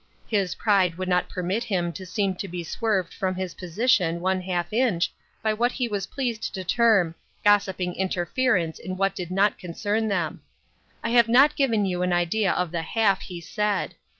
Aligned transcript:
His 0.27 0.55
pride 0.55 0.95
would 0.95 1.07
not 1.07 1.29
permit 1.29 1.63
him 1.65 1.93
to 1.93 2.07
seem 2.07 2.33
to 2.37 2.47
be 2.47 2.63
swerved 2.63 3.13
from 3.13 3.35
his 3.35 3.53
position 3.53 4.19
one 4.19 4.41
half 4.41 4.73
inch 4.73 5.11
by 5.43 5.53
what 5.53 5.73
he 5.73 5.87
was 5.87 6.07
pleased 6.07 6.55
to 6.55 6.63
term" 6.63 7.13
gossiping 7.45 7.93
interference 7.93 8.79
in 8.79 8.97
what 8.97 9.13
did 9.13 9.29
not 9.29 9.59
concern 9.59 10.07
them." 10.07 10.41
I 11.03 11.09
have 11.11 11.27
not 11.29 11.55
given 11.55 11.85
you 11.85 12.01
an 12.01 12.13
idea 12.13 12.51
of 12.51 12.71
the 12.71 12.81
half 12.81 13.21
he 13.21 13.39
said. 13.41 13.93